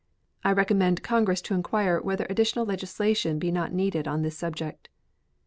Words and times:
I 0.43 0.51
recommend 0.51 1.03
Congress 1.03 1.43
to 1.43 1.53
inquire 1.53 2.01
whether 2.01 2.25
additional 2.27 2.65
legislation 2.65 3.37
be 3.37 3.51
not 3.51 3.71
needed 3.71 4.07
on 4.07 4.23
this 4.23 4.35
subject. 4.35 4.89